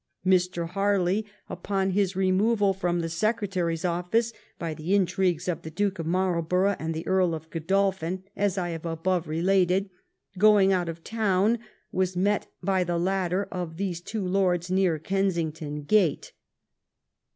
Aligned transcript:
Mr. 0.25 0.69
Harley, 0.69 1.27
upon 1.47 1.91
his 1.91 2.15
removal 2.15 2.73
from 2.73 3.01
the 3.01 3.07
secretary's 3.07 3.83
office^ 3.83 4.33
by 4.57 4.73
the 4.73 4.95
intrigues 4.95 5.47
of 5.47 5.61
the 5.61 5.69
Duke 5.69 5.99
of 5.99 6.07
Marlborough 6.07 6.75
and 6.79 6.95
the 6.95 7.05
Earl 7.05 7.35
of 7.35 7.51
Godolphin, 7.51 8.23
as 8.35 8.57
I 8.57 8.69
have 8.69 8.83
above 8.87 9.27
related, 9.27 9.91
going 10.39 10.73
out 10.73 10.89
of 10.89 11.03
town, 11.03 11.59
was 11.91 12.17
met 12.17 12.47
by 12.63 12.83
the 12.83 12.97
latter 12.97 13.43
of 13.51 13.77
these 13.77 14.01
two 14.01 14.25
Lords 14.27 14.71
near 14.71 14.97
Ken 14.97 15.27
sington 15.27 15.85
Gate. 15.85 16.33